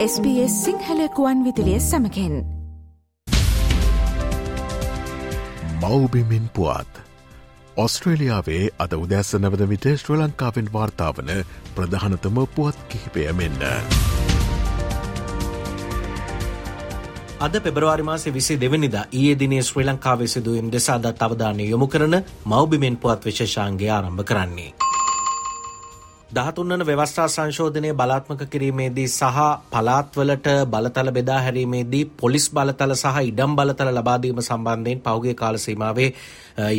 SBS 0.00 0.52
සිංහලකුවන් 0.64 1.40
විදිලිය 1.44 1.80
සමකෙන් 1.80 2.36
මවබිමින් 5.82 6.46
පුවත් 6.50 7.00
ඔස්ට්‍රේලියාවේ 7.76 8.62
අද 8.78 8.92
උදැස්ස 8.94 9.34
නවද 9.34 9.68
විට 9.68 9.88
ශ්‍ර 9.92 10.16
ලංකාවෙන් 10.16 10.72
වාර්තාාවන 10.72 11.30
ප්‍රධානතම 11.76 12.40
පුවත් 12.54 12.78
කිහිපය 12.88 13.28
මෙන්න. 13.32 13.60
අද 17.40 17.60
පෙබරවාරි 17.60 18.02
මාසේ 18.02 18.34
විසි 18.34 18.60
දෙවනිදා 18.60 19.04
ඒ 19.14 19.38
දිනේ 19.38 19.62
ශ්‍රී 19.62 19.86
ලංකාවේ 19.86 20.26
සිදුවම් 20.28 20.72
දෙසා 20.72 21.00
අදත් 21.02 21.22
අවධානය 21.22 21.68
යොමු 21.68 21.86
කරන 21.88 22.22
මවබිමෙන් 22.46 22.96
පුවත් 22.96 23.24
විශේෂාන්ගේ 23.24 23.90
ආරම්භ 23.90 24.24
කරන්නේ. 24.24 24.89
දහතුන්වන 26.30 26.82
ව්‍යවස්ථා 26.82 27.26
සංශෝධනය 27.28 27.88
බලාත්මක 27.92 28.42
කිරීමේදී 28.46 29.06
සහ 29.08 29.38
පලාත්වලට 29.70 30.46
බලතල 30.66 31.10
බෙදා 31.10 31.38
හැරීමේදී 31.40 32.04
පොලිස් 32.16 32.46
බලතල 32.50 32.94
සහ 32.94 33.16
ඉඩම් 33.22 33.56
බලතල 33.56 33.90
ලබාදීම 33.92 34.38
සම්බන්ධයෙන් 34.40 35.00
පහුගේ 35.00 35.34
කාල 35.34 35.58
සීමාවේ 35.58 36.08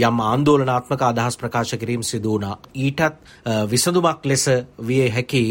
යම් 0.02 0.22
ආන්දෝලනාත්මක 0.22 1.04
අදහස් 1.04 1.38
ප්‍රකාශ 1.38 1.76
කිරීම 1.76 2.04
සිදුවනා. 2.04 2.56
ඊටත් 2.78 3.02
විසඳුමක් 3.68 4.26
ලෙස 4.26 4.46
විය 4.82 5.10
හැකි 5.10 5.44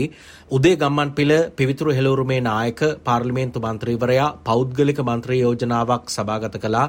උදේ 0.50 0.76
ගම්මන් 0.76 1.10
පිළ 1.12 1.32
පිවිතුරු 1.52 1.92
හෙළවරුමේ 1.92 2.38
නායක 2.40 2.80
පාර්ලිමේන්තු 3.04 3.60
මන්ත්‍රීවරයා 3.60 4.28
පෞද්ගලික 4.44 5.00
මන්ත්‍රී 5.00 5.38
යෝජනාවක් 5.38 6.08
සභාගත 6.08 6.56
කලා 6.56 6.86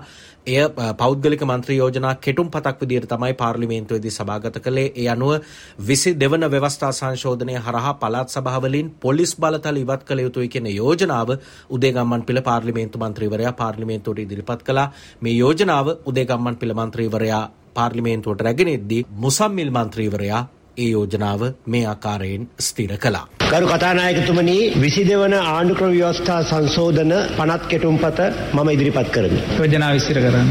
එය 0.47 0.61
පෞද්ගලික 0.95 1.43
මන්ත්‍රී 1.43 1.77
යෝජනා 1.77 2.13
කෙටුම් 2.17 2.47
පතක් 2.47 2.81
විදියට 2.81 3.05
තමයි 3.07 3.35
පාර්ලිමේන්තුවේදී 3.35 4.13
සභාගත 4.13 4.57
කළේ. 4.59 4.87
ඒ 4.95 5.05
අනුව 5.07 5.33
විසි 5.79 6.13
දෙවන 6.15 6.45
ව්‍යවස්ථා 6.47 6.91
සංශෝධනය 6.91 7.57
හරහා 7.57 7.93
පළාත් 7.95 8.33
සභාවලින් 8.35 8.89
පොලිස් 8.99 9.33
බලතල 9.35 9.77
ඉවත් 9.77 10.05
කළ 10.05 10.21
යුතුයි 10.21 10.49
කියන 10.49 10.69
යෝජනාව 10.71 11.29
උදේගම්මන් 11.69 12.23
පිළ 12.23 12.41
පාර්ලිමේන්තු 12.41 12.97
මන්ත්‍රීවරයා 12.99 13.51
පාර්ලිමේන්තුවට 13.53 14.23
ඉදිරිපත් 14.25 14.63
කළා. 14.63 14.87
මේ 15.21 15.35
යෝජනාව 15.35 15.87
උදේගම්මන් 16.05 16.57
පිළ 16.57 16.73
මන්ත්‍රීවරයා 16.75 17.43
පාර්ලිමේන්තුවට 17.73 18.41
රැගෙනෙද්දී 18.41 19.05
මුසම්මිල් 19.17 19.71
මන්ත්‍රීවරයා 19.71 20.41
ඒ 20.77 20.89
යෝජනාව 20.89 21.41
මේ 21.67 21.83
ආකාරයෙන් 21.85 22.43
ස්ථිර 22.59 22.93
කළා. 22.97 23.25
ගරු 23.49 23.67
කතානායකතුමනි 23.67 24.55
විසි 24.77 25.03
දෙවන 25.03 25.35
ආණ්ඩුක්‍රම 25.35 25.91
ව්‍යවස්ථා 25.91 26.39
සංශෝධන 26.43 27.13
පනත් 27.37 27.61
කෙටුම්පත 27.67 28.19
මම 28.53 28.69
ඉදිරිපත් 28.69 29.09
කරමි. 29.09 29.39
යෝජනා 29.57 29.91
විස්තර 29.93 30.19
කරන්න. 30.19 30.49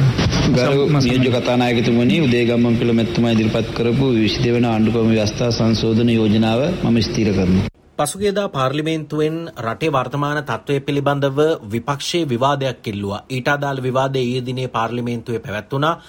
ගරු 0.52 0.86
නියෝජ්‍ය 0.98 1.34
කතානායකතුමනි 1.36 2.20
උදේගම්මන් 2.20 2.78
පිළ 2.78 2.92
මෙතුමා 2.92 3.32
ඉදිරිපත් 3.32 3.74
කරපු 3.74 4.14
විසි 4.16 4.44
දෙවන 4.44 4.64
ආණ්ඩුක්‍රම 4.66 5.10
ව්‍යවස්ථා 5.10 5.50
සංශෝධන 5.52 6.10
යෝජනාව 6.10 6.60
මම 6.84 6.98
ස්ථිර 7.02 7.30
කරනවා. 7.32 7.79
පසුගේදා 8.00 8.48
පාර්ලිමේන්තුවෙන් 8.48 9.34
රටේ 9.60 9.92
වර්තමාන 9.92 10.38
තත්ත්වය 10.40 10.76
පිළිබඳව 10.80 11.38
විපක්ෂයේ 11.72 12.28
විවාදයක් 12.28 12.86
ඉල්ලුවා. 12.86 13.24
ඊට 13.28 13.48
අදාළ 13.48 13.82
විවාදය 13.82 14.20
ඊයේ 14.20 14.44
දිනේ 14.46 14.68
පාර්ලිමේන්තුවේ 14.68 15.40
පැවැත්වුණා. 15.40 16.00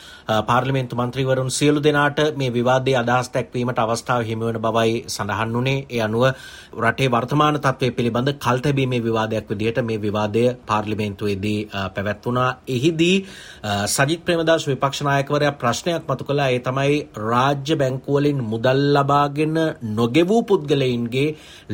පාර්ලිමේන්තු 0.41 0.95
මන්ත්‍රීවරුන් 0.95 1.51
සියලු 1.51 1.83
දෙනාට 1.83 2.19
මේ 2.35 2.53
විවාදයේ 2.53 2.97
අදහස් 2.97 3.29
දැක්වීමට 3.33 3.81
අවස්ථාව 3.83 4.23
හිමි 4.29 4.45
වන 4.45 4.59
බවයි 4.59 4.93
සඳහන් 5.07 5.51
වුණේ. 5.53 5.85
ඒ 5.89 6.01
අනුව 6.01 6.23
රටේ 6.85 7.09
වර්තමාන 7.09 7.55
තත්ත්වය 7.57 7.91
පිළිබඳ 7.91 8.31
කල්තැබීමේ 8.37 9.01
විවාදයක් 9.07 9.51
විදිහට 9.51 9.83
මේ 9.83 10.01
විවාදය 10.01 10.45
පාර්ලිමේන්තුවේදී 10.65 11.59
පැවැත්වුණා. 11.95 12.49
එහිදී 12.69 13.17
සජිත් 13.87 14.25
ප්‍රේමදාස 14.25 14.67
විපක්ෂ 14.67 15.03
නායකවරයා 15.09 15.59
ප්‍රශ්නයක් 15.61 16.07
මතු 16.07 16.23
කළා. 16.23 16.49
ඒ 16.49 16.59
තමයි 16.61 16.95
රාජ්‍ය 17.27 17.75
බැංකුවලින් 17.75 18.41
මුදල් 18.53 18.81
ලබාගෙන 18.95 19.55
නොගෙවූ 19.99 20.41
පුද්ගලයින්ගේ 20.43 21.27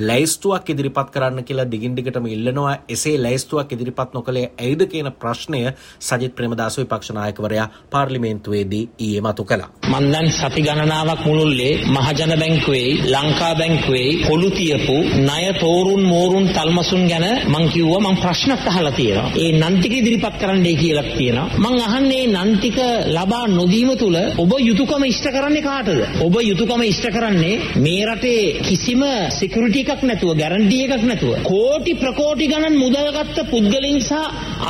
ලැයිස්තුවක් 0.07 0.69
ඉදිරිපත් 0.69 1.09
කරන්න 1.13 1.43
කියලා 1.43 1.67
දිගින් 1.71 1.95
දිගටම 1.97 2.25
ඉල්ලනවා. 2.27 2.75
එසේ 2.89 3.15
ලැයිස්තුවක් 3.17 3.71
ඉදිරිපත් 3.71 4.13
නොකළේ 4.13 4.45
ඇයිද 4.57 4.81
කියන 4.91 5.09
ප්‍රශ්නය 5.21 5.61
සජිත් 6.01 6.35
ප්‍රේමදාස 6.37 6.77
විපක්ෂ 6.77 7.11
නායකවරයා 7.11 7.67
පාර්ලිමේන්තුවේදී 7.91 8.83
ඊයේ 8.99 9.21
මතු 9.21 9.43
කළා. 9.43 9.69
මන් 9.89 10.05
දැන් 10.13 10.29
සති 10.31 10.61
ගණනාවක් 10.61 11.21
මුළුල්ලේ 11.27 11.73
මහජන 11.87 12.33
බැංකුවේ 12.41 12.89
ලංකා 13.13 13.53
බැංකුවේ 13.55 14.09
පොළු 14.27 14.49
තියපු 14.51 14.97
ණය 15.19 15.45
තෝරුන් 15.59 16.03
මෝරුන් 16.03 16.47
තල්මසුන් 16.49 17.03
ගැන 17.09 17.27
මං 17.47 17.65
කිව්වා 17.69 18.01
මං 18.01 18.17
ප්‍රශ්නක් 18.23 18.67
අහලා 18.67 18.91
තියෙනවා. 18.91 19.31
ඒ 19.35 19.51
නන් 19.53 19.75
ටික 19.77 19.93
ඉදිරිපත් 19.93 20.37
කරන්නයි 20.41 20.75
කියලා 20.75 21.05
තියෙනවා. 21.09 21.47
මං 21.63 21.75
අහන්නේ 21.87 22.23
නන් 22.27 22.51
ටික 22.57 22.79
ලබා 23.15 23.45
නොදීම 23.49 23.91
තුල 23.97 24.17
ඔබ 24.37 24.51
යුතුයකම 24.59 25.03
ඉෂ්ට 25.05 25.27
කරන්නේ 25.29 25.65
කාටද? 25.67 25.99
ඔබ 26.21 26.35
යුතුයකම 26.41 26.81
ඉෂ්ට 26.83 27.07
කරන්නේ 27.09 27.55
මේ 27.77 28.05
රටේ 28.07 28.41
කිසිම 28.67 29.01
සිකියුරිටි 29.31 29.81
එකක් 29.83 29.96
නැතුව 30.09 30.31
ගැරන්ටි 30.41 30.77
එකක් 30.85 31.03
නැතුව 31.09 31.31
කෝටි 31.49 31.93
ප්‍රකෝටි 32.01 32.47
ගණන් 32.51 32.75
මුදල් 32.83 33.09
ගත්ත 33.17 33.45
පුද්ගලයන් 33.51 33.99
සහ 34.01 34.13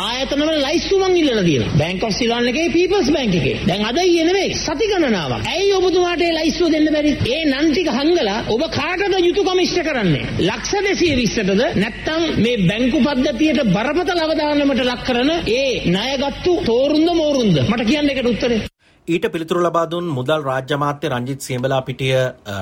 ආයතනවල 0.04 0.60
ලයිස්තු 0.66 1.00
මං 1.02 1.18
ඉල්ලලා 1.22 1.46
තියෙනවා. 1.48 1.78
බැංක් 1.82 2.04
ඔෆ් 2.04 2.14
ශ්‍රී 2.18 2.30
ලංකාවේ 2.32 2.74
පීපල්ස් 2.76 3.10
බැංක් 3.16 3.36
එකේ. 3.40 3.58
දැන් 3.70 3.86
අද 3.90 4.00
ඊයේ 4.04 4.26
නෙවෙයි 4.30 4.54
සති 4.66 4.90
ගණනාවක්. 4.92 5.50
ඇයි 5.54 5.74
ඔබතුමාට 5.80 6.22
ඒ 6.22 6.32
ලයිස්තුව 6.40 6.72
දෙන්න 6.76 6.88
බැරි? 6.96 7.12
ඒ 7.34 7.42
නන් 7.46 7.68
ටික 7.72 7.90
හංගලා 7.98 8.40
ඔබ 8.54 8.64
කාටද 8.78 9.18
යුතුයකම 9.28 9.60
ඉෂ්ට 9.66 9.84
කරන්නේ? 9.90 10.24
ලක්ෂ 10.48 10.74
220ටද 11.02 11.62
නැත්නම් 11.84 12.24
මේ 12.44 12.64
බැංකු 12.70 13.04
පද්ධතියට 13.08 13.62
බරපතල 13.76 14.24
අවධානමට 14.26 14.86
ලක් 14.90 15.02
කරන 15.10 15.32
ඒ 15.60 15.70
ණයගත්තු 15.94 16.58
තෝරුන්ද 16.70 17.10
මෝරුන්ද? 17.22 17.56
මට 17.70 17.88
කියන්න 17.92 18.12
එකට 18.14 18.34
උත්තරේ. 18.34 18.77
ඊට 19.08 19.26
පිළිතුරු 19.34 19.60
ලබා 19.64 19.86
දුන් 19.92 20.08
මුදල් 20.16 20.42
රාජ්‍ය 20.46 20.74
අමාත්‍ය 20.76 21.10
රංජිත් 21.10 21.46
සියඹලා 21.46 21.80
පිටිය 21.82 22.16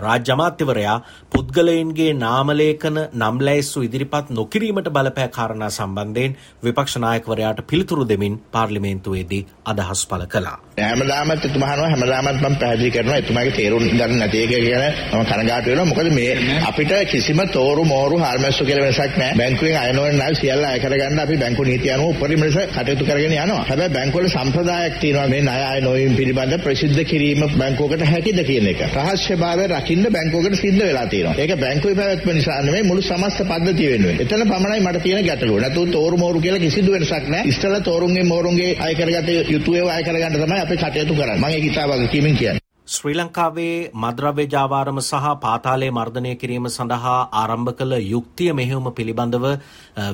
රාජ්‍ය 0.03 0.31
අමාත්‍යවරයා 0.33 0.97
පුද්ගලයන්ගේ 1.33 2.11
නාමලේඛන 2.15 2.99
නම් 3.13 3.39
ලැයිස්තු 3.47 3.81
ඉදිරිපත් 3.87 4.29
නොකිරීමට 4.39 4.89
බලපෑ 4.97 5.25
කාරණා 5.37 5.69
සම්බන්ධයෙන් 5.77 6.35
විපක්ෂ 6.65 6.95
නායකවරයාට 7.05 7.61
පිළිතුරු 7.69 8.03
දෙමින් 8.11 8.35
පාර්ලිමේන්තුවේදී 8.51 9.41
අදහස් 9.65 10.03
පළ 10.11 10.25
කළා. 10.33 10.59
හැමදාමත් 10.81 11.47
එතුමාහනවා 11.49 11.89
හැමදාමත් 11.93 12.37
මම 12.41 12.59
පැහැදිලි 12.61 12.91
කරනවා 12.91 13.17
එතුමාගේ 13.23 13.55
තේරුම් 13.57 13.87
ගන්න 13.89 14.15
නැති 14.19 14.43
එක 14.43 14.53
ගැන 14.67 14.85
මම 15.13 15.25
කනගාටු 15.31 15.69
වෙනවා. 15.71 15.89
මොකද 15.91 16.11
මේ 16.19 16.61
අපිට 16.69 16.93
කිසිම 17.11 17.43
තෝරු 17.57 17.83
මෝරු 17.85 18.21
හාල්මැස්සු 18.25 18.69
කියලා 18.69 18.85
වෙනසක් 18.87 19.17
නැහැ. 19.17 19.39
බැංකුවෙන් 19.41 19.81
අය 19.81 19.97
නොවන 19.97 20.15
ණය 20.19 20.37
සියල්ල 20.43 20.69
අය 20.69 20.77
කරගන්න 20.79 21.25
අපි 21.25 21.41
බැංකු 21.43 21.67
නීතිය 21.71 21.95
අනුව 21.97 22.13
උපරිම 22.13 22.47
ලෙස 22.47 22.61
කටයුතු 22.69 23.09
කරගෙන 23.09 23.33
යනවා. 23.33 23.65
හැබැයි 23.65 23.95
බැංකුවල 23.97 24.29
සම්ප්‍රදායක් 24.29 25.01
තියෙනවා. 25.01 25.27
මේ 25.27 25.43
ණය 25.43 25.59
අය 25.73 25.81
නොවීම 25.81 26.15
පිළිබඳ 26.15 26.33
ප්‍රසිද්ධ 26.65 27.03
කිරීම 27.03 27.41
බැංකුවකට 27.57 28.03
හැකිද 28.03 28.39
කියන 28.45 28.67
එක. 28.67 28.81
රහස්‍යභාවය 28.95 29.67
රකින්න 29.67 30.07
බැංකුවකට 30.09 30.55
සිද්ධ 30.55 30.81
වෙලා 30.81 31.05
තියෙනවා. 31.07 31.35
ඒක 31.37 31.55
බැංකුවේ 31.59 31.95
පැවැත්ම 31.95 32.29
නිසා 32.31 32.59
නෙමෙයි 32.61 32.83
මුළු 32.83 33.01
සමස්ත 33.01 33.39
පද්ධතිය 33.43 33.89
වෙනුවෙන්. 33.91 34.19
එතන 34.19 34.45
පමණයි 34.45 34.81
මට 34.81 35.03
තියෙන 35.03 35.25
ගැටලුව. 35.25 35.59
නැතු 35.59 35.85
තෝරු 35.87 36.17
මෝරු 36.17 36.41
කියලා 36.41 36.59
කිසිදු 36.59 36.91
වෙනසක් 36.91 37.25
නැහැ. 37.27 37.47
ඉස්සලා 37.47 37.81
තෝරුන්ගේ 37.81 38.23
මෝරුන්ගේ 38.23 38.75
අය 38.79 38.93
කරගත 38.95 39.49
යුතු 39.49 39.75
ඒවා 39.75 39.95
අය 39.95 40.03
කරගන්න 40.03 40.37
තමයි 40.37 40.61
අපි 40.61 40.77
කටයුතු 40.77 41.13
කරන්නේ. 41.13 41.37
මම 41.37 41.45
ඒක 41.47 41.65
ඉතාලි 41.65 42.03
වගකීමෙන් 42.03 42.37
කියන්නේ. 42.37 42.64
ශ්‍රී 42.87 43.15
ලංකාවේ 43.15 43.89
මද්‍රව්‍ය 43.95 44.43
ජාවාරම 44.45 44.99
සහ 44.99 45.29
පාතාලය 45.37 45.87
මර්ධනය 45.89 46.33
කිරීම 46.35 46.65
සඳහා 46.67 47.15
ආරම්භ 47.33 47.71
කළ 47.71 47.93
යුක්තිය 48.05 48.49
මෙහෙයුම 48.51 48.89
පිළිබඳව 48.91 49.45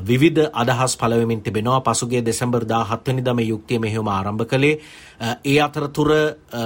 විවිධ 0.01 0.45
අදහස් 0.53 0.95
පළවෙමින් 0.95 1.41
තිබෙනවා. 1.41 1.81
පසුගේ 1.81 2.21
දෙසැම්බර් 2.21 2.63
17 2.65 3.07
වෙනිදා 3.07 3.33
මේ 3.33 3.45
යුක්තිය 3.45 3.79
මෙහෙයුම 3.79 4.07
ආරම්භ 4.09 4.45
කළේ. 4.45 4.79
ඒ 5.45 5.59
අතරතුර 5.59 6.11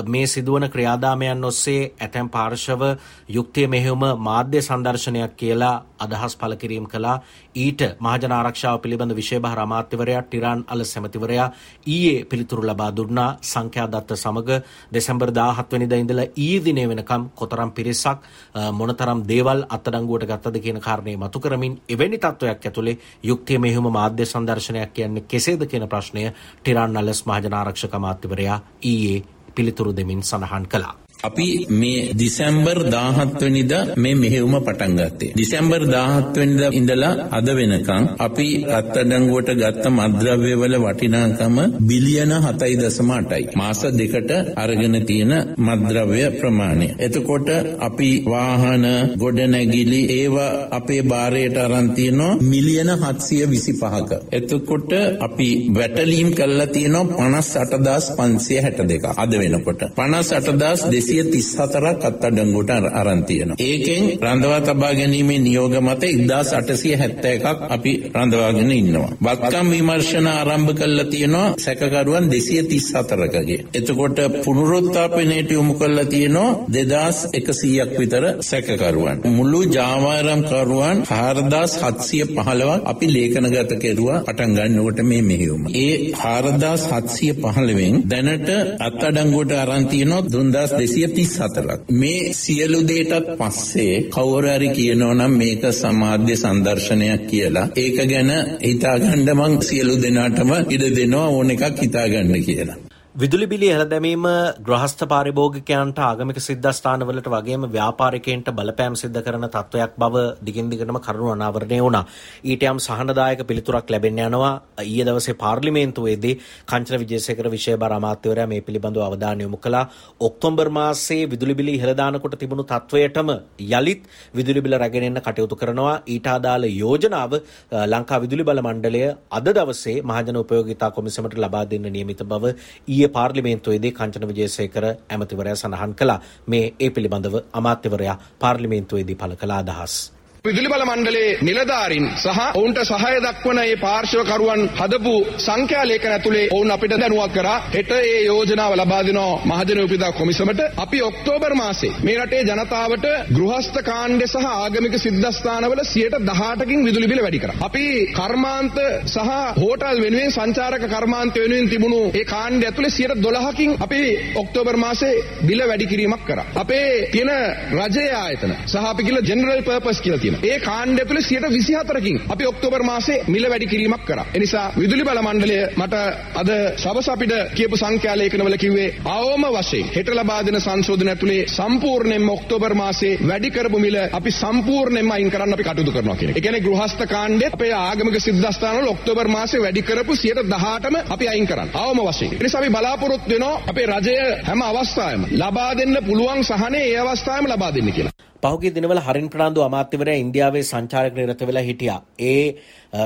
මේ 0.05 0.27
සිදුවන 0.27 0.69
ක්‍රියාදාමයන් 0.69 1.43
ඔස්සේ 1.43 1.81
ඇතැම් 1.97 2.29
පාර්ශව 2.29 2.81
යුක්තිය 3.29 3.67
මෙහෙයුම 3.67 4.05
මාධ්‍ය 4.19 4.61
සංදර්ශනයක් 4.61 5.35
කියලා 5.35 5.75
අදහස් 5.99 6.35
පළ 6.35 6.55
කිරීම 6.55 6.85
කළා. 6.85 7.17
ඊට 7.55 7.81
මහජන 7.99 8.31
ආරක්ෂාව 8.31 8.79
පිළිබඳ 8.79 9.11
විශේෂ 9.13 9.57
අමාත්‍යවරයා 9.57 10.21
ටිරාන් 10.21 10.63
අල 10.67 10.83
සැමතිවරයා 10.83 11.49
ඊයේ 11.87 12.25
පිළිතුරු 12.25 12.61
ලබා 12.63 12.91
දුන්නා. 12.91 13.37
සංඛ්‍යා 13.43 13.87
දත්ත 13.87 14.15
සමග 14.15 14.61
දෙසැම්බර් 14.91 15.31
17 15.33 15.71
වෙනිදා 15.71 15.94
ඉඳලා 15.97 16.25
ඊයේ 16.35 16.63
දිනේ 16.65 16.87
වෙනකම් 16.87 17.29
කොතරම් 17.35 17.71
පිරිසක් 17.71 18.27
මොනතරම් 18.73 19.23
දේවල් 19.27 19.65
අත්අඩංගුවට 19.69 20.27
ගත්තද 20.27 20.61
කියන 20.61 20.81
කාරණේ 20.81 21.17
මතු 21.17 21.39
කරමින් 21.39 21.79
එවැනි 21.89 22.17
තත්වයක් 22.19 22.65
ඇතුලේ 22.65 22.97
යුක්තිය 23.23 23.57
මෙහෙයුම 23.59 23.91
මාධ්‍ය 23.91 24.25
සංදර්ශනයක් 24.25 24.93
කියන්නේ 24.93 25.27
කෙසේද 25.27 25.65
කියන 25.65 25.87
ප්‍රශ්නය 25.87 26.27
ටිරාන් 26.57 26.97
අලස් 26.97 27.25
මහජන 27.25 27.53
ආරක්ෂක 27.53 27.93
අමාත්‍යවරයා 27.93 28.59
ඊයේ 28.83 29.23
පිළිතුරු 29.55 29.91
දෙමින් 29.93 30.23
සඳහන් 30.23 30.67
කළා. 30.67 31.04
අපි 31.23 31.47
මේ 31.69 32.13
දිසැම්බර් 32.13 32.77
17 32.85 33.41
වෙනිදා 33.41 33.83
මේ 33.97 34.15
මෙහෙයුම 34.15 34.55
පටන් 34.67 34.93
ගත්තේ. 34.99 35.31
දිසැම්බර් 35.37 35.81
17 35.85 36.39
වෙනිදා 36.39 36.71
ඉඳලා 36.79 37.13
අද 37.31 37.47
වෙනකන් 37.57 38.03
අපි 38.17 38.47
අත්අඩංගුවට 38.79 39.49
ගත්ත 39.61 39.85
මත්ද්‍රව්‍ය 39.97 40.53
වල 40.61 40.75
වටිනාකම 40.85 41.57
බිලියන 41.89 42.33
7.8යි. 42.47 43.43
මාස 43.55 43.81
දෙකට 43.99 44.31
අරගෙන 44.55 44.95
තියෙන 45.05 45.33
මත්ද්‍රව්‍ය 45.57 46.21
ප්‍රමාණය. 46.39 46.87
එතකොට 46.99 47.49
අපි 47.79 48.09
වාහන, 48.25 48.85
ගොඩනැගිලි 49.17 50.01
ඒවා 50.19 50.51
අපේ 50.71 51.01
බාරයට 51.03 51.57
අරන් 51.57 51.89
තියෙනවා 51.97 52.37
මිලියන 52.41 52.91
725ක. 53.03 54.11
එතකොට 54.31 54.91
අපි 55.19 55.49
වැටලීම් 55.77 56.29
කරලා 56.37 56.67
තියෙනවා 56.67 57.05
58562 57.19 59.13
අද 59.17 59.31
වෙනකොට. 59.41 59.81
58200 59.95 61.04
දෙසිය 61.05 61.23
තිස් 61.25 61.49
හතරක් 61.55 62.03
අත්තඩංගුට 62.03 62.71
අරන්තියනවා. 62.91 63.57
ඒකෙන් 63.61 64.03
රඳවා 64.19 64.61
තබා 64.61 64.93
ගැනීමේ 64.93 65.39
නියෝග 65.39 65.75
මත 65.77 66.03
ඉදදාස් 66.09 66.49
අටසිය 66.53 66.95
හැත්ත 66.95 67.25
එකක් 67.25 67.45
අපි 67.69 67.91
රඳවාගෙන 68.13 68.71
ඉන්නවා. 68.71 69.09
බත්කම් 69.21 69.67
විමර්ශන 69.69 70.27
ආරම්භ 70.29 70.71
කල්ලා 70.73 71.05
තියෙනවා 71.05 71.53
සැකකරුවන් 71.57 72.29
දෙසිය 72.31 72.61
තිස් 72.63 72.87
හතරකගේ. 72.93 73.59
එතකොට 73.73 74.19
පුනරුත්තාපනයට 74.45 75.51
යොමු 75.51 75.73
කල්ලා 75.75 76.05
තියෙනවා 76.05 76.49
දෙදස් 76.69 77.17
එකසීයක් 77.33 77.91
විතර 77.99 78.25
සැකකරුවන්. 78.41 79.17
මුළු 79.29 79.61
ජාවාරම්කරුවන් 79.69 80.97
හාරදාස් 81.11 81.73
හත්සිය 81.81 82.23
පහළවක් 82.27 82.81
අපි 82.85 83.05
ලේඛනගත 83.09 83.71
කෙරුවා 83.83 84.23
පටන් 84.23 84.57
ගන්නකොට 84.57 84.99
මේ 85.03 85.21
මෙහෙයුම. 85.23 85.63
ඒ 85.75 85.93
හාරදාස් 86.15 86.83
හත්සිය 86.91 87.33
පහළවෙන් 87.35 87.95
දැනට 88.07 88.49
අත්තඩංගුවට 88.87 89.55
අරන්තියනො 89.55 90.17
දුන්දස් 90.27 90.71
දෙසිය 90.95 91.07
තිස් 91.09 91.39
හතරක්. 91.39 91.81
මේ 91.91 92.33
සියලු 92.33 92.79
දේටත් 92.87 93.27
පස්සේ 93.39 93.95
කවුරරි 94.09 94.69
කියනවනම් 94.69 95.33
මේක 95.33 95.63
සමාධ්‍ය 95.71 96.35
සංදර්ශනයක් 96.35 97.27
කියලා. 97.27 97.67
ඒක 97.75 97.97
ගැන 98.09 98.31
හිතාගණ්ඩමං 98.63 99.61
සියලු 99.61 99.95
දෙනාටම 100.01 100.51
ඉඩ 100.69 100.83
දෙනවා 100.95 101.27
ඕන 101.29 101.49
එකක් 101.49 101.81
හිතාගන්න 101.81 102.35
කියලා. 102.41 102.77
විදුලි 103.15 103.45
බිලි 103.47 103.67
ඉහළ 103.67 103.83
දැමීම 103.85 104.25
ග්‍රහස්ථ 104.59 105.03
පාරිභෝගිකයන්ට 105.11 105.99
ආගමික 105.99 106.39
සිද්ධස්ථානවලට 106.39 107.27
වගේම 107.33 107.61
ව්‍යාපාරිකයන්ට 107.75 108.47
බලපෑම් 108.51 108.95
සිද්ධ 109.01 109.19
කරන 109.21 109.45
තත්ත්වයක් 109.45 109.93
බව 109.95 110.23
දිගින් 110.41 110.67
දිගටම 110.71 110.97
කරුණු 110.99 111.29
අනාවරණය 111.31 111.77
වුණා. 111.79 112.01
ඊට 112.45 112.63
යම් 112.63 112.79
සහනදායක 112.85 113.43
පිළිතුරක් 113.43 113.87
ලැබෙන්න 113.89 114.19
යනවා. 114.19 114.49
ඊයේ 114.81 115.05
දවසේ 115.05 115.35
පාර්ලිමේන්තුවේදී 115.35 116.33
කංචන 116.65 117.01
විජේසේකර 117.03 117.47
විෂය 117.47 117.77
බර 117.77 117.95
අමාත්‍යවරයා 117.99 118.47
මේ 118.47 118.59
පිළිබඳව 118.61 119.05
අවධානය 119.07 119.45
යොමු 119.45 119.59
කළා. 119.59 119.85
ඔක්තෝබර් 120.21 120.67
මාසයේ 120.71 121.29
විදුලි 121.29 121.55
බිලි 121.55 121.77
ඉහළ 121.77 121.93
දානකොට 121.93 122.35
තිබුණු 122.37 122.67
තත්ත්වයටම 122.73 123.33
යලිත් 123.71 124.03
විදුලි 124.33 124.65
බිල 124.67 124.77
රැගෙන 124.77 125.07
එන්න 125.09 125.21
කටයුතු 125.21 125.55
කරනවා. 125.55 125.95
ඊට 126.07 126.29
අදාළ 126.33 126.67
යෝජනාව 126.73 127.39
ලංකා 127.87 128.21
විදුලි 128.25 128.43
බල 128.43 128.63
මණ්ඩලය 128.67 129.05
අද 129.31 129.49
දවසේ 129.53 129.97
මහජන 130.03 130.43
උපයෝගිතා 130.43 130.91
කොමිසමට 130.91 131.39
ලබා 131.39 131.65
දෙන්න 131.65 131.89
නියමිත 131.89 132.27
බව 132.27 132.55
ඊයේ 132.85 133.03
ඊයේ 133.05 133.13
පාර්ලිමේන්තුවේදී 133.13 133.91
කංචන 133.91 134.27
විජේසේකර 134.27 134.85
ඇමතිවරයා 134.85 135.55
සඳහන් 135.55 135.95
කළා. 135.95 136.19
මේ 136.47 136.65
ඒ 136.79 136.89
පිළිබඳව 136.89 137.35
අමාත්‍යවරයා 137.53 138.21
පාර්ලිමේන්තුවේදී 138.39 139.15
පළ 139.15 139.35
කළ 139.35 139.53
අදහස්. 139.53 139.95
විදුලි 140.45 140.67
බල 140.67 140.85
මණ්ඩලයේ 140.85 141.31
නිලධාරීන් 141.41 142.07
සහ 142.15 142.41
ඔවුන්ට 142.53 142.79
සහාය 142.83 143.17
දක්වන 143.19 143.59
ඒ 143.63 143.75
පාර්ශවකරුවන් 143.77 144.63
හදපු 144.79 145.15
සංඛ්‍යා 145.39 145.85
ලේඛන 145.85 146.15
ඇතුලේ 146.15 146.45
ඔවුන් 146.51 146.71
අපිට 146.71 146.95
දැනුවත් 146.95 147.35
කරා 147.35 147.57
හෙට 147.73 147.91
ඒ 147.97 148.19
යෝජනාව 148.21 148.73
ලබා 148.75 149.01
දෙනවා 149.03 149.33
මහජන 149.51 149.83
උපිතා 149.85 150.11
කොමිසමට 150.13 150.61
අපි 150.77 150.99
ඔක්තෝබර් 151.01 151.53
මාසේ 151.55 151.91
මේ 152.03 152.17
රටේ 152.17 152.41
ජනතාවට 152.45 153.05
ගෘහස්ත 153.31 153.77
කාණ්ඩ 153.83 154.23
සහ 154.25 154.45
ආගමික 154.55 154.95
සිද්ධාස්ථානවල 154.99 155.81
18කින් 155.85 156.85
විදුලි 156.85 157.07
බිල 157.07 157.21
වැඩි 157.21 157.39
කරා. 157.39 157.55
අපි 157.61 157.85
කර්මාන්ත 158.11 158.77
සහ 159.05 159.29
හෝටල් 159.57 160.01
වෙනුවෙන් 160.01 160.31
සංචාරක 160.31 160.85
කර්මාන්ත 160.87 161.35
වෙනුවෙන් 161.35 161.69
තිබුණු 161.69 162.01
ඒ 162.11 162.25
කාණ්ඩ 162.25 162.63
ඇතුලේ 162.63 162.93
12කින් 163.19 163.71
අපි 163.79 164.01
ඔක්තෝබර් 164.35 164.77
මාසේ 164.77 165.13
බිල 165.43 165.61
වැඩි 165.63 165.85
කිරීමක් 165.85 166.25
කරා. 166.25 166.45
අපේ 166.55 166.89
තියෙන 167.11 167.31
රජයේ 167.79 168.13
ආයතන 168.15 168.55
සහ 168.63 168.75
අපි 168.85 169.03
කියලා 169.03 169.23
ජෙනරල් 169.23 169.61
පර්පස් 169.63 170.01
කියලා 170.01 170.19
තියෙනවා. 170.19 170.34
ඒ 170.43 170.57
කාණ්ඩ 170.59 170.99
ඇතුලේ 170.99 171.23
124කින් 171.23 172.17
අපි 172.29 172.45
ඔක්තෝබර් 172.45 172.83
මාසේ 172.83 173.17
මිල 173.27 173.49
වැඩි 173.49 173.67
කිරීමක් 173.67 174.05
කරා. 174.05 174.25
ඒ 174.33 174.39
නිසා 174.39 174.65
විදුලි 174.77 175.03
බල 175.03 175.21
මණ්ඩලය 175.21 175.57
මට 175.77 175.95
අද 176.35 176.49
සවස 176.77 177.09
අපිට 177.09 177.33
කියපු 177.55 177.77
සංඛ්‍යා 177.77 178.17
ලේඛනවල 178.17 178.57
කිව්වේ 178.57 178.87
අවම 179.07 179.45
වශයෙන් 179.55 179.91
හෙට 179.95 180.09
ලබා 180.11 180.39
දෙන 180.45 180.59
සංශෝධන 180.61 181.09
ඇතුලේ 181.09 181.41
සම්පූර්ණයෙන්ම 181.49 182.29
ඔක්තෝබර් 182.29 182.73
මාසේ 182.73 183.13
වැඩි 183.27 183.51
කරපු 183.51 183.79
මිල 183.79 183.97
අපි 184.11 184.31
සම්පූර්ණයෙන්ම 184.33 185.11
අයින් 185.11 185.31
කරන්න 185.31 185.53
අපි 185.53 185.63
කටයුතු 185.63 185.91
කරනවා 185.91 186.15
කියන 186.15 186.31
එක. 186.31 186.37
ඒ 186.37 186.41
කියන්නේ 186.41 186.65
ගෘහස්ත 186.67 187.05
කාණ්ඩෙත් 187.07 187.53
අපේ 187.55 187.73
ආගමික 187.75 188.19
සිද්ධාස්ථානවල 188.19 188.87
ඔක්තෝබර් 188.87 189.27
මාසේ 189.29 189.61
වැඩි 189.61 189.81
කරපු 189.83 190.13
118ම 190.15 190.95
අපි 191.09 191.25
අයින් 191.27 191.47
කරන්න. 191.47 191.69
අවම 191.75 191.99
වශයෙන්. 192.01 192.33
ඒ 192.33 192.43
නිසා 192.43 192.61
අපි 192.61 192.69
බලාපොරොත්තු 192.69 193.29
වෙනවා 193.29 193.61
අපේ 193.67 193.87
රජය 193.87 194.17
හැම 194.43 194.61
අවස්ථාවෙම 194.63 195.27
ලබා 195.33 195.71
දෙන්න 195.75 195.97
පුළුවන් 196.05 196.43
සහනේ 196.43 196.85
ඒ 196.87 196.99
අවස්ථාවෙම 196.99 197.47
ලබා 197.47 197.71
දෙන්න 197.71 197.91
කියලා. 197.91 198.14
පහුගිය 198.43 198.71
දිනවල 198.71 198.99
හරින් 198.99 199.27
ප්‍රනාන්දු 199.29 199.59
අමාත්‍යවරයා 199.61 200.21
ඉන්දියාවේ 200.21 200.63
සංචාරක 200.63 201.13
නිරත 201.13 201.41
වෙලා 201.41 201.63
හිටියා. 201.63 201.99
ඒ 202.21 202.45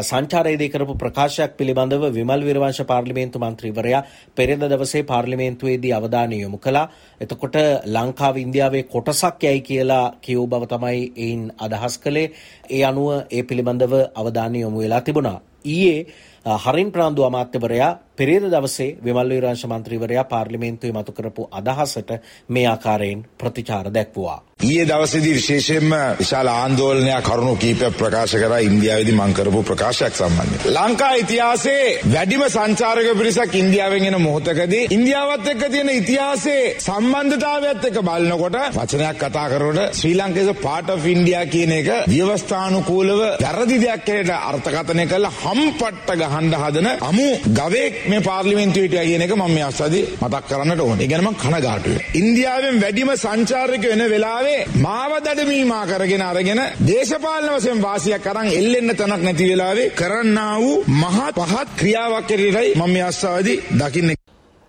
සංචාරයේදී 0.02 0.70
කරපු 0.70 0.94
ප්‍රකාශයක් 0.96 1.52
පිළිබඳව 1.58 2.04
විමල් 2.10 2.42
විරවංශ 2.42 2.82
පාර්ලිමේන්තු 2.84 3.40
මන්ත්‍රීවරයා 3.40 4.02
පෙරේද 4.36 4.64
දවසේ 4.66 5.04
පාර්ලිමේන්තුවේදී 5.04 5.94
අවධානය 5.94 6.38
යොමු 6.38 6.58
කළා. 6.58 6.88
එතකොට 7.22 7.58
ලංකාව 7.88 8.36
ඉන්දියාවේ 8.38 8.84
කොටසක් 8.86 9.44
යයි 9.44 9.62
කියලා 9.62 10.06
කියූ 10.22 10.48
බව 10.48 10.64
තමයි 10.68 11.04
එයින් 11.18 11.44
අදහස් 11.60 12.00
කළේ. 12.00 12.28
ඒ 12.70 12.84
අනුව 12.84 13.10
ඒ 13.32 13.44
පිළිබඳව 13.44 13.96
අවධානය 14.16 14.60
යොමු 14.60 14.80
වෙලා 14.80 15.02
තිබුණා. 15.02 15.38
ඊයේ 15.66 16.06
හරින් 16.46 16.92
ප්‍රනාන්දු 16.92 17.24
අමාත්‍යවරයා 17.24 17.98
පෙරේද 18.18 18.46
දවසේ 18.52 18.98
විමල් 19.02 19.30
විරවංශ 19.30 19.66
මන්ත්‍රීවරයා 19.66 20.24
පාර්ලිමේන්තුවේ 20.26 20.94
මතු 20.94 21.12
කරපු 21.14 21.48
අදහසට 21.54 22.12
මේ 22.50 22.68
ආකාරයෙන් 22.68 23.26
ප්‍රතිචාර 23.38 23.88
දැක්වුවා. 23.90 24.40
ඊයේ 24.62 24.88
දවසේදී 24.88 25.34
විශේෂයෙන්ම 25.34 25.94
විශාල 26.20 26.48
ආందోලනයක් 26.50 27.24
කරුණු 27.24 27.56
කීපයක් 27.56 27.94
ප්‍රකාශ 27.94 28.36
කරා 28.36 28.60
ඉන්දියාවේදී 28.60 29.16
මම 29.16 29.34
කරපු 29.34 29.64
ප්‍රකාශයක් 29.64 30.14
සම්බන්ධයෙන්. 30.14 30.74
ලංකා 30.76 31.14
ඉතිහාසයේ 31.14 31.88
වැඩිම 32.14 32.44
සංචාරක 32.48 33.08
පිරිසක් 33.18 33.56
ඉන්දියාවෙන් 33.56 34.06
එන 34.06 34.22
මොහොතකදී 34.22 34.84
ඉන්දියාවත් 34.92 35.48
එක්ක 35.48 35.64
තියෙන 35.68 35.90
ඉතිහාසයේ 35.92 36.76
සම්බන්ධතාවයත් 36.80 37.86
එක්ක 37.86 38.02
බලනකොට 38.02 38.60
වචනයක් 38.76 39.18
කතා 39.20 39.48
කරනකොට 39.50 39.96
ශ්‍රී 39.96 40.16
Lanka 40.16 40.40
is 40.40 40.48
a 40.48 40.54
part 40.56 40.90
of 40.90 41.06
India 41.06 41.46
කියන 41.48 41.72
එක 41.72 41.90
ව්‍යවස්ථානුකූලව 42.08 43.24
වැරදි 43.40 43.80
දෙයක් 43.80 44.06
කියලා 44.06 44.42
අර්ථකථනය 44.50 45.08
කරලා 45.08 45.34
හම්පට්ට 45.38 46.29
ගහන්න 46.30 46.54
හදන 46.56 46.90
අමු 47.04 47.28
ගවයෙක් 47.54 47.94
මේ 48.08 48.22
පාර්ලිමේන්තුවේ 48.22 48.86
හිටියා 48.86 49.06
කියන 49.06 49.22
එක 49.22 49.36
මම 49.36 49.52
මේ 49.52 49.66
අස්සදී 49.66 50.04
මතක් 50.22 50.44
කරන්නට 50.48 50.82
ඕනේ. 50.82 51.04
ඒ 51.04 51.10
ගැන 51.10 51.24
මම 51.24 51.36
කනගාටුයි. 51.38 52.00
ඉන්දියාවෙන් 52.16 52.82
වැඩිම 52.82 53.16
සංචාරක 53.18 53.84
වෙන 53.86 54.04
වෙලාවේ 54.08 54.40
වෙලාවේ 54.40 54.66
මාව 54.78 55.12
දඩමීමා 55.20 55.86
කරගෙන 55.86 56.24
අරගෙන 56.24 56.62
දේශපාලන 56.82 57.50
වශයෙන් 57.52 57.82
වාසියක් 57.82 58.28
අරන් 58.28 58.48
එල්ලෙන්න 58.50 58.92
තැනක් 58.94 59.24
නැති 59.24 59.46
වෙලාවේ 59.46 59.92
කරන්නා 59.92 60.56
වූ 60.58 60.84
මහත් 60.94 61.36
පහත් 61.38 61.70
ක්‍රියාවක් 61.78 62.28
කෙරෙහියි 62.28 62.76
මම 62.76 62.90
මේ 62.90 63.04
ආස්සාවදී 63.04 63.58
දකින්නේ 63.74 64.18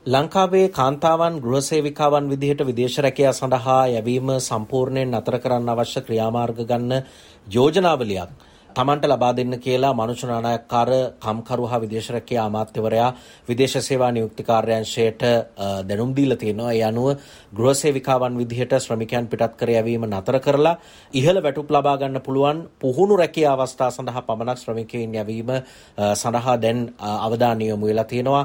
ලංකාවේ 0.06 0.66
කාන්තාවන් 0.70 1.40
ගෘහසේවිකාවන් 1.40 2.30
විදිහට 2.30 2.66
විදේශ 2.66 2.98
රැකියා 2.98 3.34
සඳහා 3.34 3.82
යැවීම 3.86 4.30
සම්පූර්ණයෙන් 4.40 5.10
නතර 5.12 5.36
කරන්න 5.38 5.68
අවශ්‍ය 5.70 6.00
ක්‍රියාමාර්ග 6.02 6.60
ගන්න 6.62 6.92
යෝජනාවලියක් 7.46 8.30
තමන්ට 8.70 9.04
ලබා 9.06 9.32
දෙන්න 9.32 9.54
කියලා 9.58 9.92
මනුෂ්‍ය 9.94 10.26
නායකකාර 10.28 10.90
කම්කරු 11.20 11.66
හා 11.66 11.80
විදේශ 11.80 12.10
රැකියා 12.10 12.46
අමාත්‍යවරයා 12.46 13.10
විදේශ 13.48 13.76
සේවා 13.80 14.10
නියුක්ති 14.10 14.42
කාර්යාංශයට 14.42 15.22
දැනුම් 15.84 16.14
දීලා 16.16 16.36
තියෙනවා. 16.36 16.72
ඒ 16.72 16.82
අනුව 16.82 17.08
ගෘහ 17.52 17.74
සේවිකාවන් 17.74 18.38
විදිහට 18.38 18.74
ශ්‍රමිකයන් 18.76 19.26
පිටත් 19.26 19.56
කර 19.56 19.70
යැවීම 19.70 20.06
නතර 20.06 20.38
කරලා 20.40 20.76
ඉහළ 21.14 21.40
වැටුප් 21.40 21.70
ලබා 21.70 21.96
ගන්න 21.96 22.20
පුළුවන් 22.20 22.58
පුහුණු 22.78 23.16
රැකියා 23.16 23.54
අවස්ථා 23.54 23.90
සඳහා 23.90 24.22
පමණක් 24.22 24.58
ශ්‍රමිකයින් 24.58 25.14
යැවීම 25.14 25.50
සඳහා 26.14 26.56
දැන් 26.58 26.80
අවධානය 27.00 27.64
යොමු 27.64 27.86
වෙලා 27.86 28.04
තියෙනවා. 28.06 28.44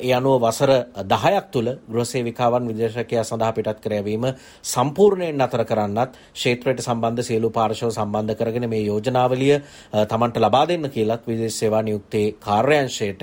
ඒ 0.00 0.12
අනුව 0.12 0.40
වසර 0.40 0.72
10ක් 1.06 1.44
තුල 1.50 1.68
ගෘහ 1.88 2.06
සේවිකාවන් 2.06 2.68
විදේශ 2.68 2.96
රැකියා 2.96 3.24
සඳහා 3.24 3.52
පිටත් 3.52 3.80
කර 3.80 3.92
යැවීම 3.92 4.24
සම්පූර්ණයෙන් 4.64 5.38
නතර 5.38 5.64
කරන්නත් 5.64 6.16
ක්ෂේත්‍රයට 6.34 6.80
සම්බන්ධ 6.80 7.22
සියලු 7.22 7.50
පාර්ශව 7.50 7.90
සම්බන්ධ 7.90 8.38
කරගෙන 8.38 8.68
මේ 8.68 8.82
යෝජනාවලිය 8.82 9.57
තමන්ට 9.92 10.38
ලබා 10.38 10.64
දෙන්න 10.64 10.90
කියලත් 10.90 11.22
විදේශ 11.24 11.54
සේවා 11.54 11.82
නියුක්තේ 11.82 12.24
කාර්යාංශයට 12.38 13.22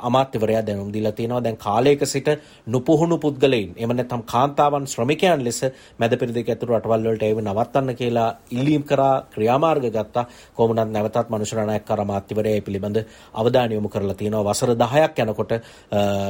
අමාත්‍යවරයා 0.00 0.62
දැනුම් 0.62 0.90
දීලා 0.90 1.12
තියෙනවා. 1.12 1.42
දැන් 1.42 1.56
කාලයක 1.58 2.06
සිට 2.06 2.28
නුපුහුණු 2.68 3.18
පුද්ගලයින් 3.18 3.74
එහෙම 3.76 3.92
නැත්නම් 3.92 4.24
කාන්තාවන් 4.24 4.86
ශ්‍රමිකයන් 4.86 5.44
ලෙස 5.44 5.60
මැද 5.98 6.16
පෙරදිග 6.16 6.48
ඇතුළු 6.48 6.78
රටවල් 6.78 7.04
වලට 7.04 7.22
ඒව 7.24 7.38
නවත්තන්න 7.40 7.94
කියලා 7.94 8.28
ඉල්ලීම් 8.50 8.82
කරා 8.84 9.14
ක්‍රියාමාර්ග 9.30 9.86
ගත්තා. 9.90 10.26
කොහොමනත් 10.54 10.90
නැවතත් 10.90 11.28
මනුෂ්‍ය 11.28 11.60
නායකකාර 11.62 12.00
අමාත්‍යවරයා 12.00 12.54
මේ 12.54 12.60
පිළිබඳ 12.60 12.98
අවධානය 13.34 13.74
යොමු 13.74 13.88
කරලා 13.88 14.14
තියෙනවා. 14.14 14.44
වසර 14.44 14.74
10ක් 14.76 15.18
යනකොට 15.20 15.52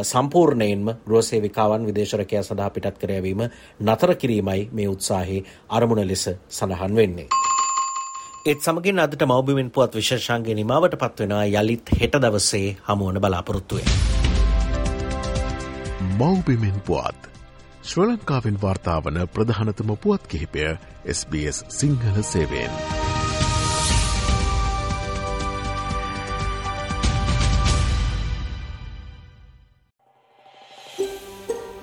සම්පූර්ණයෙන්ම 0.04 0.86
ගෘහ 1.06 1.22
සේවිකාවන් 1.22 1.86
විදේශ 1.86 2.14
රැකියාව 2.14 2.44
සඳහා 2.44 2.70
පිටත් 2.70 2.98
කර 2.98 3.10
යැවීම 3.10 3.42
නතර 3.80 4.14
කිරීමයි 4.16 4.68
මේ 4.72 4.88
උත්සාහයේ 4.88 5.44
අරමුණ 5.70 6.06
ලෙස 6.06 6.24
සඳහන් 6.50 6.96
වෙන්නේ. 6.96 7.28
ඒත් 8.44 8.60
සමගින් 8.60 8.98
අදට 9.00 9.22
මෞබිමෙන් 9.24 9.70
පුවත් 9.70 9.94
විශේෂන්ගේ 9.96 10.54
නිමාවට 10.54 10.96
පත්වෙනවා 11.02 11.44
යළිත් 11.60 11.92
හෙට 12.00 12.18
දවසේ 12.24 12.76
හමුවන 12.88 13.20
බලාපොරොත්තුවේ. 13.20 13.86
මෞබිමෙන් 16.18 16.76
පුවත් 16.80 17.30
ශ්‍ර 17.82 18.04
ලංකාවෙන් 18.04 18.60
වාර්තාාවන 18.62 19.22
ප්‍රධානතම 19.34 19.96
පුවත් 19.96 20.26
කිහිපය 20.26 20.68
SBS 21.14 21.64
සිංහල 21.68 22.22
සේවෙන්. 22.22 23.03